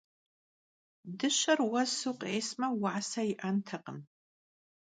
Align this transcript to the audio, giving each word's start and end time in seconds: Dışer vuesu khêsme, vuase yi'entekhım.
Dışer 1.19 1.59
vuesu 1.69 2.11
khêsme, 2.19 2.67
vuase 2.79 3.21
yi'entekhım. 3.27 3.99